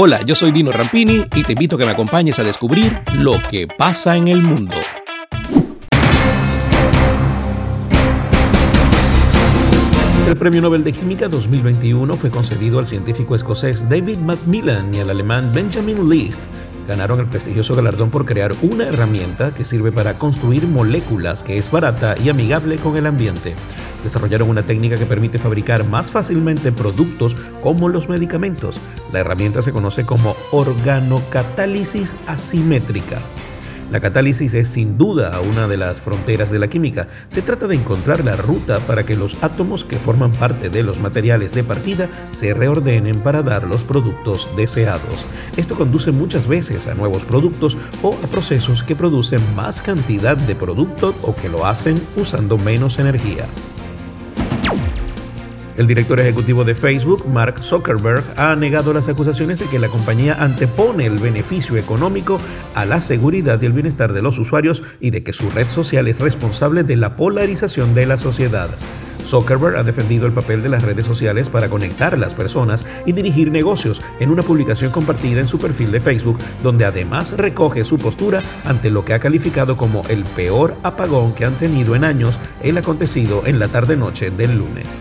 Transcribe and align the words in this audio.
Hola, 0.00 0.22
yo 0.22 0.36
soy 0.36 0.52
Dino 0.52 0.70
Rampini 0.70 1.24
y 1.34 1.42
te 1.42 1.54
invito 1.54 1.74
a 1.74 1.78
que 1.80 1.84
me 1.84 1.90
acompañes 1.90 2.38
a 2.38 2.44
descubrir 2.44 3.00
lo 3.14 3.42
que 3.50 3.66
pasa 3.66 4.16
en 4.16 4.28
el 4.28 4.40
mundo. 4.42 4.76
El 10.28 10.36
Premio 10.36 10.62
Nobel 10.62 10.84
de 10.84 10.92
Química 10.92 11.26
2021 11.26 12.14
fue 12.14 12.30
concedido 12.30 12.78
al 12.78 12.86
científico 12.86 13.34
escocés 13.34 13.88
David 13.88 14.18
Macmillan 14.18 14.94
y 14.94 15.00
al 15.00 15.10
alemán 15.10 15.50
Benjamin 15.52 16.08
List. 16.08 16.42
Ganaron 16.86 17.18
el 17.18 17.26
prestigioso 17.26 17.74
galardón 17.74 18.10
por 18.10 18.24
crear 18.24 18.52
una 18.62 18.84
herramienta 18.84 19.52
que 19.52 19.64
sirve 19.64 19.90
para 19.90 20.14
construir 20.14 20.62
moléculas 20.68 21.42
que 21.42 21.58
es 21.58 21.72
barata 21.72 22.14
y 22.22 22.28
amigable 22.28 22.76
con 22.76 22.96
el 22.96 23.06
ambiente 23.06 23.56
desarrollaron 24.02 24.48
una 24.48 24.62
técnica 24.62 24.96
que 24.96 25.06
permite 25.06 25.38
fabricar 25.38 25.84
más 25.84 26.10
fácilmente 26.10 26.72
productos 26.72 27.36
como 27.62 27.88
los 27.88 28.08
medicamentos. 28.08 28.80
La 29.12 29.20
herramienta 29.20 29.62
se 29.62 29.72
conoce 29.72 30.04
como 30.04 30.36
organocatálisis 30.52 32.16
asimétrica. 32.26 33.20
La 33.90 34.00
catálisis 34.00 34.52
es 34.52 34.68
sin 34.68 34.98
duda 34.98 35.40
una 35.40 35.66
de 35.66 35.78
las 35.78 35.96
fronteras 35.98 36.50
de 36.50 36.58
la 36.58 36.68
química. 36.68 37.08
Se 37.30 37.40
trata 37.40 37.66
de 37.66 37.74
encontrar 37.74 38.22
la 38.22 38.36
ruta 38.36 38.80
para 38.80 39.06
que 39.06 39.16
los 39.16 39.38
átomos 39.40 39.82
que 39.82 39.96
forman 39.96 40.30
parte 40.30 40.68
de 40.68 40.82
los 40.82 41.00
materiales 41.00 41.52
de 41.52 41.64
partida 41.64 42.06
se 42.32 42.52
reordenen 42.52 43.20
para 43.20 43.42
dar 43.42 43.66
los 43.66 43.84
productos 43.84 44.46
deseados. 44.58 45.24
Esto 45.56 45.74
conduce 45.74 46.10
muchas 46.10 46.46
veces 46.46 46.86
a 46.86 46.94
nuevos 46.94 47.24
productos 47.24 47.78
o 48.02 48.12
a 48.12 48.26
procesos 48.26 48.82
que 48.82 48.94
producen 48.94 49.40
más 49.56 49.80
cantidad 49.80 50.36
de 50.36 50.54
producto 50.54 51.14
o 51.22 51.34
que 51.34 51.48
lo 51.48 51.64
hacen 51.64 51.98
usando 52.14 52.58
menos 52.58 52.98
energía. 52.98 53.46
El 55.78 55.86
director 55.86 56.18
ejecutivo 56.18 56.64
de 56.64 56.74
Facebook, 56.74 57.24
Mark 57.28 57.62
Zuckerberg, 57.62 58.24
ha 58.36 58.56
negado 58.56 58.92
las 58.92 59.08
acusaciones 59.08 59.60
de 59.60 59.66
que 59.66 59.78
la 59.78 59.86
compañía 59.86 60.34
antepone 60.34 61.06
el 61.06 61.18
beneficio 61.18 61.76
económico 61.76 62.40
a 62.74 62.84
la 62.84 63.00
seguridad 63.00 63.62
y 63.62 63.66
el 63.66 63.72
bienestar 63.72 64.12
de 64.12 64.20
los 64.20 64.40
usuarios 64.40 64.82
y 64.98 65.10
de 65.10 65.22
que 65.22 65.32
su 65.32 65.50
red 65.50 65.68
social 65.68 66.08
es 66.08 66.18
responsable 66.18 66.82
de 66.82 66.96
la 66.96 67.14
polarización 67.14 67.94
de 67.94 68.06
la 68.06 68.18
sociedad. 68.18 68.68
Zuckerberg 69.24 69.76
ha 69.76 69.84
defendido 69.84 70.26
el 70.26 70.32
papel 70.32 70.64
de 70.64 70.68
las 70.68 70.82
redes 70.82 71.06
sociales 71.06 71.48
para 71.48 71.68
conectar 71.68 72.14
a 72.14 72.16
las 72.16 72.34
personas 72.34 72.84
y 73.06 73.12
dirigir 73.12 73.52
negocios 73.52 74.02
en 74.18 74.30
una 74.30 74.42
publicación 74.42 74.90
compartida 74.90 75.38
en 75.38 75.46
su 75.46 75.60
perfil 75.60 75.92
de 75.92 76.00
Facebook, 76.00 76.38
donde 76.60 76.86
además 76.86 77.36
recoge 77.36 77.84
su 77.84 77.98
postura 77.98 78.42
ante 78.64 78.90
lo 78.90 79.04
que 79.04 79.14
ha 79.14 79.20
calificado 79.20 79.76
como 79.76 80.02
el 80.08 80.24
peor 80.24 80.76
apagón 80.82 81.34
que 81.34 81.44
han 81.44 81.54
tenido 81.54 81.94
en 81.94 82.02
años 82.02 82.40
el 82.64 82.78
acontecido 82.78 83.46
en 83.46 83.60
la 83.60 83.68
tarde-noche 83.68 84.32
del 84.32 84.58
lunes. 84.58 85.00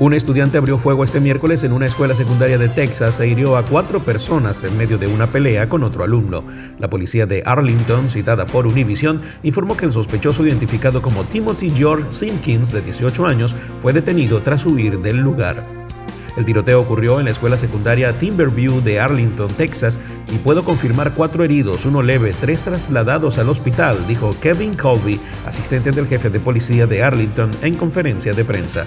Un 0.00 0.14
estudiante 0.14 0.56
abrió 0.56 0.78
fuego 0.78 1.04
este 1.04 1.20
miércoles 1.20 1.62
en 1.62 1.72
una 1.72 1.84
escuela 1.84 2.16
secundaria 2.16 2.56
de 2.56 2.70
Texas 2.70 3.20
e 3.20 3.28
hirió 3.28 3.58
a 3.58 3.66
cuatro 3.66 4.02
personas 4.02 4.64
en 4.64 4.74
medio 4.78 4.96
de 4.96 5.06
una 5.06 5.26
pelea 5.26 5.68
con 5.68 5.82
otro 5.82 6.02
alumno. 6.02 6.42
La 6.78 6.88
policía 6.88 7.26
de 7.26 7.42
Arlington, 7.44 8.08
citada 8.08 8.46
por 8.46 8.66
Univision, 8.66 9.20
informó 9.42 9.76
que 9.76 9.84
el 9.84 9.92
sospechoso 9.92 10.46
identificado 10.46 11.02
como 11.02 11.24
Timothy 11.24 11.70
George 11.76 12.06
Simpkins, 12.14 12.72
de 12.72 12.80
18 12.80 13.26
años, 13.26 13.54
fue 13.80 13.92
detenido 13.92 14.40
tras 14.40 14.64
huir 14.64 15.00
del 15.00 15.18
lugar. 15.18 15.66
El 16.34 16.46
tiroteo 16.46 16.80
ocurrió 16.80 17.18
en 17.18 17.26
la 17.26 17.32
escuela 17.32 17.58
secundaria 17.58 18.16
Timberview 18.16 18.80
de 18.80 19.00
Arlington, 19.00 19.48
Texas, 19.48 20.00
y 20.32 20.38
puedo 20.38 20.64
confirmar 20.64 21.12
cuatro 21.12 21.44
heridos, 21.44 21.84
uno 21.84 22.00
leve, 22.00 22.34
tres 22.40 22.64
trasladados 22.64 23.36
al 23.36 23.50
hospital, 23.50 24.06
dijo 24.08 24.34
Kevin 24.40 24.76
Colby, 24.76 25.20
asistente 25.44 25.90
del 25.90 26.06
jefe 26.06 26.30
de 26.30 26.40
policía 26.40 26.86
de 26.86 27.02
Arlington, 27.02 27.50
en 27.60 27.74
conferencia 27.74 28.32
de 28.32 28.46
prensa. 28.46 28.86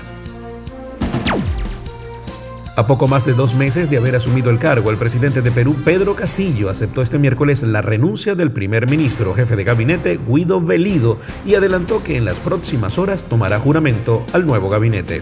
A 2.75 2.88
poco 2.88 3.07
más 3.07 3.23
de 3.23 3.33
dos 3.33 3.53
meses 3.53 3.91
de 3.91 3.97
haber 3.97 4.16
asumido 4.16 4.49
el 4.49 4.57
cargo, 4.57 4.89
el 4.89 4.97
presidente 4.97 5.43
de 5.43 5.52
Perú, 5.52 5.75
Pedro 5.85 6.16
Castillo, 6.16 6.71
aceptó 6.71 7.03
este 7.03 7.19
miércoles 7.19 7.61
la 7.61 7.83
renuncia 7.83 8.33
del 8.33 8.52
primer 8.52 8.89
ministro, 8.89 9.35
jefe 9.35 9.55
de 9.55 9.63
gabinete, 9.63 10.19
Guido 10.27 10.59
Velido, 10.59 11.19
y 11.45 11.53
adelantó 11.53 12.03
que 12.03 12.17
en 12.17 12.25
las 12.25 12.39
próximas 12.39 12.97
horas 12.97 13.25
tomará 13.25 13.59
juramento 13.59 14.25
al 14.33 14.47
nuevo 14.47 14.69
gabinete. 14.69 15.22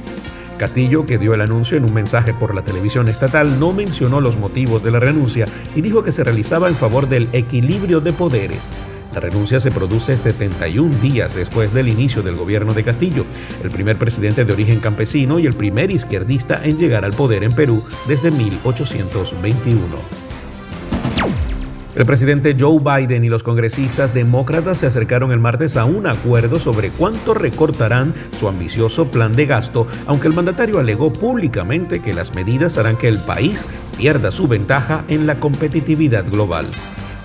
Castillo, 0.57 1.05
que 1.05 1.17
dio 1.17 1.33
el 1.33 1.41
anuncio 1.41 1.75
en 1.75 1.83
un 1.83 1.93
mensaje 1.93 2.33
por 2.33 2.55
la 2.55 2.63
televisión 2.63 3.09
estatal, 3.09 3.59
no 3.59 3.73
mencionó 3.73 4.21
los 4.21 4.37
motivos 4.37 4.81
de 4.81 4.91
la 4.91 5.01
renuncia 5.01 5.45
y 5.75 5.81
dijo 5.81 6.03
que 6.03 6.13
se 6.13 6.23
realizaba 6.23 6.69
en 6.69 6.75
favor 6.75 7.09
del 7.09 7.27
equilibrio 7.33 7.99
de 7.99 8.13
poderes. 8.13 8.71
La 9.13 9.19
renuncia 9.19 9.59
se 9.59 9.71
produce 9.71 10.17
71 10.17 11.01
días 11.01 11.35
después 11.35 11.73
del 11.73 11.89
inicio 11.89 12.21
del 12.21 12.35
gobierno 12.35 12.73
de 12.73 12.83
Castillo, 12.83 13.25
el 13.63 13.69
primer 13.69 13.97
presidente 13.97 14.45
de 14.45 14.53
origen 14.53 14.79
campesino 14.79 15.39
y 15.39 15.45
el 15.45 15.53
primer 15.53 15.91
izquierdista 15.91 16.61
en 16.63 16.77
llegar 16.77 17.03
al 17.03 17.13
poder 17.13 17.43
en 17.43 17.53
Perú 17.53 17.83
desde 18.07 18.31
1821. 18.31 20.31
El 21.93 22.05
presidente 22.05 22.55
Joe 22.57 22.79
Biden 22.79 23.25
y 23.25 23.29
los 23.29 23.43
congresistas 23.43 24.13
demócratas 24.13 24.77
se 24.77 24.85
acercaron 24.85 25.33
el 25.33 25.41
martes 25.41 25.75
a 25.75 25.83
un 25.83 26.07
acuerdo 26.07 26.57
sobre 26.57 26.89
cuánto 26.89 27.33
recortarán 27.33 28.13
su 28.33 28.47
ambicioso 28.47 29.11
plan 29.11 29.35
de 29.35 29.45
gasto, 29.45 29.87
aunque 30.07 30.29
el 30.29 30.33
mandatario 30.33 30.79
alegó 30.79 31.11
públicamente 31.11 32.01
que 32.01 32.13
las 32.13 32.33
medidas 32.33 32.77
harán 32.77 32.95
que 32.95 33.09
el 33.09 33.19
país 33.19 33.65
pierda 33.97 34.31
su 34.31 34.47
ventaja 34.47 35.03
en 35.09 35.27
la 35.27 35.41
competitividad 35.41 36.25
global. 36.31 36.65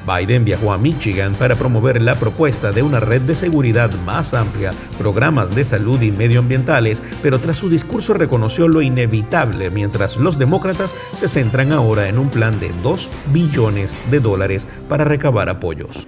Biden 0.07 0.45
viajó 0.45 0.73
a 0.73 0.79
Michigan 0.79 1.35
para 1.35 1.57
promover 1.57 2.01
la 2.01 2.15
propuesta 2.15 2.73
de 2.73 2.83
una 2.83 3.01
red 3.01 3.23
de 3.23 3.35
seguridad 3.35 3.91
más 4.05 4.35
amplia, 4.35 4.73
programas 4.99 5.55
de 5.55 5.65
salud 5.65 6.01
y 6.03 6.13
medioambientales, 6.13 7.03
pero 7.23 7.39
tras 7.39 7.57
su 7.57 7.69
discurso 7.69 8.15
reconoció 8.15 8.69
lo 8.69 8.83
inevitable 8.83 9.71
mientras 9.71 10.17
los 10.17 10.39
demócratas 10.39 10.95
se 11.15 11.29
centran 11.29 11.73
ahora 11.73 12.09
en 12.09 12.19
un 12.19 12.31
plan 12.31 12.61
de 12.61 12.73
2 12.83 13.11
billones 13.33 13.99
de 14.11 14.21
dólares 14.21 14.69
para 14.89 15.05
recabar 15.05 15.49
apoyos. 15.49 16.07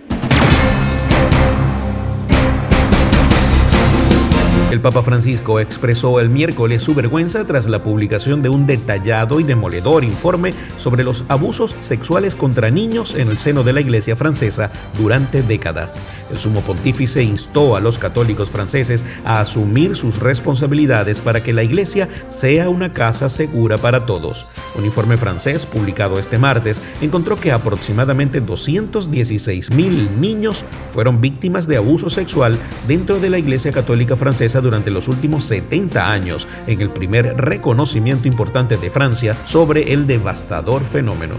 El 4.70 4.82
Papa 4.82 5.00
Francisco 5.00 5.60
expresó 5.60 6.20
el 6.20 6.28
miércoles 6.28 6.82
su 6.82 6.94
vergüenza 6.94 7.46
tras 7.46 7.66
la 7.68 7.82
publicación 7.82 8.42
de 8.42 8.50
un 8.50 8.66
detallado 8.66 9.40
y 9.40 9.42
demoledor 9.42 10.04
informe 10.04 10.52
sobre 10.76 11.04
los 11.04 11.24
abusos 11.28 11.74
sexuales 11.80 12.34
contra 12.34 12.68
niños 12.68 13.14
en 13.14 13.28
el 13.28 13.38
seno 13.38 13.62
de 13.62 13.72
la 13.72 13.80
Iglesia 13.80 14.14
francesa 14.14 14.70
durante 14.98 15.42
décadas. 15.42 15.96
El 16.30 16.38
sumo 16.38 16.60
pontífice 16.60 17.22
instó 17.22 17.76
a 17.76 17.80
los 17.80 17.96
católicos 17.96 18.50
franceses 18.50 19.06
a 19.24 19.40
asumir 19.40 19.96
sus 19.96 20.18
responsabilidades 20.18 21.20
para 21.20 21.42
que 21.42 21.54
la 21.54 21.62
Iglesia 21.62 22.06
sea 22.28 22.68
una 22.68 22.92
casa 22.92 23.30
segura 23.30 23.78
para 23.78 24.04
todos. 24.04 24.44
Un 24.76 24.84
informe 24.84 25.16
francés 25.16 25.64
publicado 25.64 26.18
este 26.18 26.36
martes 26.36 26.82
encontró 27.00 27.40
que 27.40 27.52
aproximadamente 27.52 28.42
216 28.42 29.70
mil 29.70 30.20
niños 30.20 30.62
fueron 30.92 31.22
víctimas 31.22 31.66
de 31.66 31.78
abuso 31.78 32.10
sexual 32.10 32.58
dentro 32.86 33.18
de 33.18 33.30
la 33.30 33.38
Iglesia 33.38 33.72
Católica 33.72 34.14
Francesa 34.14 34.57
durante 34.60 34.90
los 34.90 35.08
últimos 35.08 35.44
70 35.44 36.10
años 36.10 36.46
en 36.66 36.80
el 36.80 36.90
primer 36.90 37.36
reconocimiento 37.36 38.28
importante 38.28 38.76
de 38.76 38.90
Francia 38.90 39.36
sobre 39.44 39.92
el 39.92 40.06
devastador 40.06 40.82
fenómeno. 40.82 41.36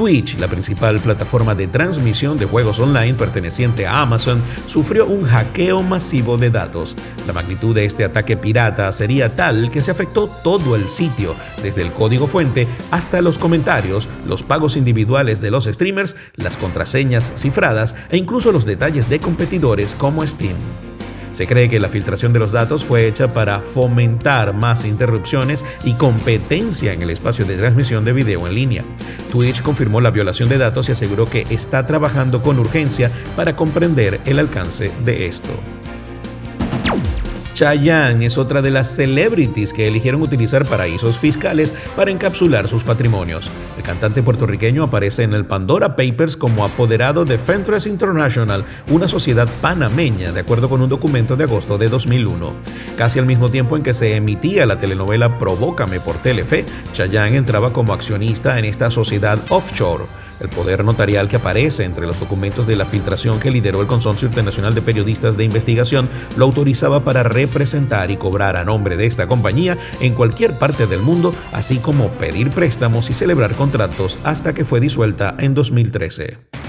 Twitch, 0.00 0.38
la 0.38 0.48
principal 0.48 0.98
plataforma 1.00 1.54
de 1.54 1.66
transmisión 1.66 2.38
de 2.38 2.46
juegos 2.46 2.78
online 2.78 3.12
perteneciente 3.12 3.86
a 3.86 4.00
Amazon, 4.00 4.40
sufrió 4.66 5.04
un 5.04 5.24
hackeo 5.24 5.82
masivo 5.82 6.38
de 6.38 6.48
datos. 6.48 6.96
La 7.26 7.34
magnitud 7.34 7.74
de 7.74 7.84
este 7.84 8.04
ataque 8.04 8.36
pirata 8.36 8.92
sería 8.92 9.36
tal 9.36 9.68
que 9.70 9.82
se 9.82 9.90
afectó 9.90 10.28
todo 10.42 10.74
el 10.74 10.88
sitio, 10.88 11.34
desde 11.62 11.82
el 11.82 11.92
código 11.92 12.26
fuente 12.26 12.66
hasta 12.90 13.20
los 13.20 13.36
comentarios, 13.36 14.08
los 14.26 14.42
pagos 14.42 14.76
individuales 14.76 15.42
de 15.42 15.50
los 15.50 15.66
streamers, 15.66 16.16
las 16.34 16.56
contraseñas 16.56 17.32
cifradas 17.36 17.94
e 18.08 18.16
incluso 18.16 18.52
los 18.52 18.64
detalles 18.64 19.10
de 19.10 19.20
competidores 19.20 19.94
como 19.94 20.26
Steam. 20.26 20.56
Se 21.32 21.46
cree 21.46 21.68
que 21.68 21.80
la 21.80 21.88
filtración 21.88 22.32
de 22.32 22.38
los 22.38 22.52
datos 22.52 22.84
fue 22.84 23.06
hecha 23.06 23.32
para 23.32 23.60
fomentar 23.60 24.52
más 24.52 24.84
interrupciones 24.84 25.64
y 25.84 25.94
competencia 25.94 26.92
en 26.92 27.02
el 27.02 27.10
espacio 27.10 27.44
de 27.44 27.56
transmisión 27.56 28.04
de 28.04 28.12
video 28.12 28.46
en 28.46 28.54
línea. 28.54 28.84
Twitch 29.30 29.62
confirmó 29.62 30.00
la 30.00 30.10
violación 30.10 30.48
de 30.48 30.58
datos 30.58 30.88
y 30.88 30.92
aseguró 30.92 31.28
que 31.28 31.46
está 31.50 31.86
trabajando 31.86 32.42
con 32.42 32.58
urgencia 32.58 33.10
para 33.36 33.56
comprender 33.56 34.20
el 34.24 34.38
alcance 34.38 34.90
de 35.04 35.26
esto. 35.26 35.50
Chayanne 37.60 38.24
es 38.24 38.38
otra 38.38 38.62
de 38.62 38.70
las 38.70 38.88
celebrities 38.96 39.74
que 39.74 39.86
eligieron 39.86 40.22
utilizar 40.22 40.64
paraísos 40.64 41.18
fiscales 41.18 41.74
para 41.94 42.10
encapsular 42.10 42.68
sus 42.68 42.84
patrimonios. 42.84 43.50
El 43.76 43.82
cantante 43.82 44.22
puertorriqueño 44.22 44.84
aparece 44.84 45.24
en 45.24 45.34
el 45.34 45.44
Pandora 45.44 45.94
Papers 45.94 46.38
como 46.38 46.64
apoderado 46.64 47.26
de 47.26 47.36
Fentress 47.36 47.86
International, 47.86 48.64
una 48.88 49.08
sociedad 49.08 49.46
panameña, 49.60 50.32
de 50.32 50.40
acuerdo 50.40 50.70
con 50.70 50.80
un 50.80 50.88
documento 50.88 51.36
de 51.36 51.44
agosto 51.44 51.76
de 51.76 51.90
2001. 51.90 52.54
Casi 52.96 53.18
al 53.18 53.26
mismo 53.26 53.50
tiempo 53.50 53.76
en 53.76 53.82
que 53.82 53.92
se 53.92 54.16
emitía 54.16 54.64
la 54.64 54.78
telenovela 54.78 55.38
Provócame 55.38 56.00
por 56.00 56.16
Telefe, 56.16 56.64
Chayanne 56.94 57.36
entraba 57.36 57.74
como 57.74 57.92
accionista 57.92 58.58
en 58.58 58.64
esta 58.64 58.90
sociedad 58.90 59.38
offshore. 59.50 60.04
El 60.40 60.48
poder 60.48 60.84
notarial 60.84 61.28
que 61.28 61.36
aparece 61.36 61.84
entre 61.84 62.06
los 62.06 62.18
documentos 62.18 62.66
de 62.66 62.76
la 62.76 62.86
filtración 62.86 63.40
que 63.40 63.50
lideró 63.50 63.82
el 63.82 63.86
Consorcio 63.86 64.26
Internacional 64.28 64.74
de 64.74 64.82
Periodistas 64.82 65.36
de 65.36 65.44
Investigación 65.44 66.08
lo 66.36 66.46
autorizaba 66.46 67.04
para 67.04 67.22
representar 67.22 68.10
y 68.10 68.16
cobrar 68.16 68.56
a 68.56 68.64
nombre 68.64 68.96
de 68.96 69.06
esta 69.06 69.26
compañía 69.26 69.76
en 70.00 70.14
cualquier 70.14 70.58
parte 70.58 70.86
del 70.86 71.00
mundo, 71.00 71.34
así 71.52 71.78
como 71.78 72.08
pedir 72.12 72.50
préstamos 72.50 73.10
y 73.10 73.14
celebrar 73.14 73.54
contratos 73.54 74.18
hasta 74.24 74.54
que 74.54 74.64
fue 74.64 74.80
disuelta 74.80 75.34
en 75.38 75.54
2013. 75.54 76.59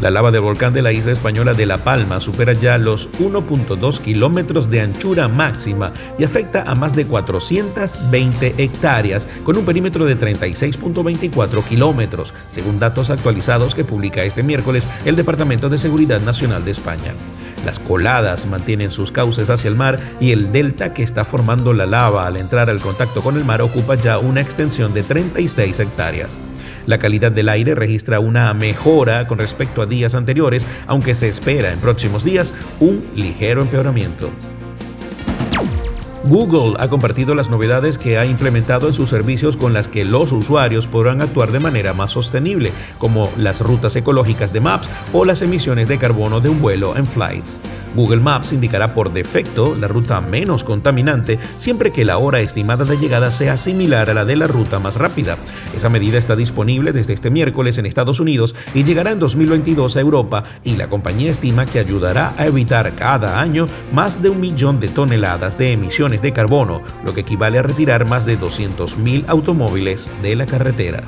La 0.00 0.10
lava 0.10 0.30
del 0.30 0.40
volcán 0.40 0.72
de 0.72 0.80
la 0.80 0.92
isla 0.92 1.12
española 1.12 1.52
de 1.52 1.66
La 1.66 1.76
Palma 1.76 2.20
supera 2.20 2.54
ya 2.54 2.78
los 2.78 3.10
1.2 3.18 4.00
kilómetros 4.00 4.70
de 4.70 4.80
anchura 4.80 5.28
máxima 5.28 5.92
y 6.18 6.24
afecta 6.24 6.62
a 6.62 6.74
más 6.74 6.96
de 6.96 7.04
420 7.04 8.54
hectáreas, 8.56 9.28
con 9.44 9.58
un 9.58 9.66
perímetro 9.66 10.06
de 10.06 10.18
36.24 10.18 11.62
kilómetros, 11.64 12.32
según 12.48 12.78
datos 12.78 13.10
actualizados 13.10 13.74
que 13.74 13.84
publica 13.84 14.24
este 14.24 14.42
miércoles 14.42 14.88
el 15.04 15.16
Departamento 15.16 15.68
de 15.68 15.76
Seguridad 15.76 16.22
Nacional 16.22 16.64
de 16.64 16.70
España. 16.70 17.12
Las 17.66 17.78
coladas 17.78 18.46
mantienen 18.46 18.92
sus 18.92 19.12
cauces 19.12 19.50
hacia 19.50 19.68
el 19.68 19.76
mar 19.76 20.00
y 20.18 20.30
el 20.30 20.50
delta 20.50 20.94
que 20.94 21.02
está 21.02 21.24
formando 21.26 21.74
la 21.74 21.84
lava 21.84 22.26
al 22.26 22.38
entrar 22.38 22.70
al 22.70 22.80
contacto 22.80 23.20
con 23.20 23.36
el 23.36 23.44
mar 23.44 23.60
ocupa 23.60 23.96
ya 23.96 24.18
una 24.18 24.40
extensión 24.40 24.94
de 24.94 25.02
36 25.02 25.78
hectáreas. 25.78 26.40
La 26.86 26.98
calidad 26.98 27.32
del 27.32 27.48
aire 27.48 27.74
registra 27.74 28.20
una 28.20 28.52
mejora 28.54 29.26
con 29.26 29.38
respecto 29.38 29.82
a 29.82 29.86
días 29.86 30.14
anteriores, 30.14 30.66
aunque 30.86 31.14
se 31.14 31.28
espera 31.28 31.72
en 31.72 31.78
próximos 31.80 32.24
días 32.24 32.54
un 32.80 33.04
ligero 33.14 33.62
empeoramiento. 33.62 34.30
Google 36.24 36.74
ha 36.78 36.88
compartido 36.88 37.34
las 37.34 37.48
novedades 37.48 37.96
que 37.96 38.18
ha 38.18 38.26
implementado 38.26 38.88
en 38.88 38.94
sus 38.94 39.08
servicios 39.08 39.56
con 39.56 39.72
las 39.72 39.88
que 39.88 40.04
los 40.04 40.32
usuarios 40.32 40.86
podrán 40.86 41.22
actuar 41.22 41.50
de 41.50 41.60
manera 41.60 41.94
más 41.94 42.12
sostenible, 42.12 42.72
como 42.98 43.30
las 43.38 43.60
rutas 43.60 43.96
ecológicas 43.96 44.52
de 44.52 44.60
Maps 44.60 44.88
o 45.14 45.24
las 45.24 45.40
emisiones 45.40 45.88
de 45.88 45.98
carbono 45.98 46.40
de 46.40 46.50
un 46.50 46.60
vuelo 46.60 46.94
en 46.96 47.06
Flights. 47.06 47.60
Google 47.94 48.20
Maps 48.20 48.52
indicará 48.52 48.94
por 48.94 49.12
defecto 49.12 49.74
la 49.78 49.88
ruta 49.88 50.20
menos 50.20 50.64
contaminante 50.64 51.38
siempre 51.58 51.92
que 51.92 52.04
la 52.04 52.18
hora 52.18 52.40
estimada 52.40 52.84
de 52.84 52.96
llegada 52.96 53.30
sea 53.30 53.56
similar 53.56 54.10
a 54.10 54.14
la 54.14 54.24
de 54.24 54.36
la 54.36 54.46
ruta 54.46 54.78
más 54.78 54.96
rápida. 54.96 55.36
Esa 55.76 55.88
medida 55.88 56.18
está 56.18 56.36
disponible 56.36 56.92
desde 56.92 57.12
este 57.12 57.30
miércoles 57.30 57.78
en 57.78 57.86
Estados 57.86 58.20
Unidos 58.20 58.54
y 58.74 58.84
llegará 58.84 59.12
en 59.12 59.18
2022 59.18 59.96
a 59.96 60.00
Europa 60.00 60.44
y 60.64 60.76
la 60.76 60.88
compañía 60.88 61.30
estima 61.30 61.66
que 61.66 61.78
ayudará 61.78 62.34
a 62.36 62.46
evitar 62.46 62.94
cada 62.94 63.40
año 63.40 63.66
más 63.92 64.22
de 64.22 64.30
un 64.30 64.40
millón 64.40 64.80
de 64.80 64.88
toneladas 64.88 65.58
de 65.58 65.72
emisiones 65.72 66.22
de 66.22 66.32
carbono, 66.32 66.82
lo 67.04 67.14
que 67.14 67.20
equivale 67.20 67.58
a 67.58 67.62
retirar 67.62 68.06
más 68.06 68.26
de 68.26 68.38
200.000 68.38 69.24
automóviles 69.28 70.08
de 70.22 70.36
la 70.36 70.46
carretera. 70.46 71.02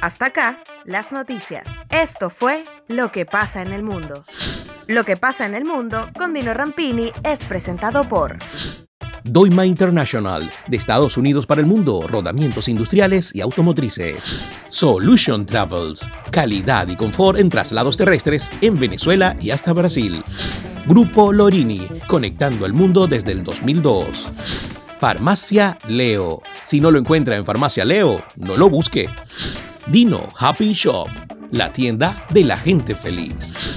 Hasta 0.00 0.26
acá, 0.26 0.62
las 0.84 1.12
noticias. 1.12 1.64
Esto 1.90 2.30
fue 2.30 2.64
Lo 2.88 3.12
que 3.12 3.26
pasa 3.26 3.60
en 3.60 3.72
el 3.72 3.82
mundo. 3.82 4.24
Lo 4.90 5.04
que 5.04 5.16
pasa 5.16 5.46
en 5.46 5.54
el 5.54 5.64
mundo 5.64 6.10
con 6.18 6.34
Dino 6.34 6.52
Rampini 6.52 7.12
es 7.22 7.44
presentado 7.44 8.08
por 8.08 8.40
Doima 9.22 9.64
International, 9.64 10.50
de 10.66 10.76
Estados 10.76 11.16
Unidos 11.16 11.46
para 11.46 11.60
el 11.60 11.66
mundo, 11.68 12.08
rodamientos 12.08 12.66
industriales 12.66 13.30
y 13.32 13.40
automotrices. 13.40 14.50
Solution 14.68 15.46
Travels, 15.46 16.10
calidad 16.32 16.88
y 16.88 16.96
confort 16.96 17.38
en 17.38 17.50
traslados 17.50 17.96
terrestres 17.96 18.50
en 18.62 18.80
Venezuela 18.80 19.36
y 19.40 19.50
hasta 19.50 19.72
Brasil. 19.72 20.24
Grupo 20.88 21.32
Lorini, 21.32 21.86
conectando 22.08 22.66
al 22.66 22.72
mundo 22.72 23.06
desde 23.06 23.30
el 23.30 23.44
2002. 23.44 24.72
Farmacia 24.98 25.78
Leo. 25.86 26.42
Si 26.64 26.80
no 26.80 26.90
lo 26.90 26.98
encuentra 26.98 27.36
en 27.36 27.46
Farmacia 27.46 27.84
Leo, 27.84 28.24
no 28.34 28.56
lo 28.56 28.68
busque. 28.68 29.08
Dino 29.86 30.30
Happy 30.36 30.72
Shop, 30.72 31.06
la 31.52 31.72
tienda 31.72 32.26
de 32.30 32.42
la 32.42 32.56
gente 32.56 32.96
feliz. 32.96 33.69